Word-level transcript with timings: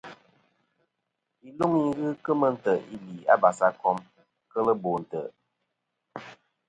Iluŋ 1.47 1.73
i 1.85 1.89
ghɨ 1.97 2.09
kemɨ 2.23 2.47
ntè' 2.55 2.83
ili 2.95 3.17
a 3.33 3.35
basakom 3.41 3.97
kel 4.51 4.67
bo 4.81 4.91
ntè'. 5.01 5.27